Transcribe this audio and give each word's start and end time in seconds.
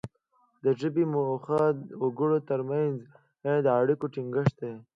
د 0.63 0.65
ژبې 0.79 1.03
موخه 1.13 1.61
د 1.73 1.75
وګړو 2.03 2.37
ترمنځ 2.49 2.97
د 3.65 3.67
اړیکو 3.79 4.05
ټینګښت 4.13 4.53
دی 4.61 4.73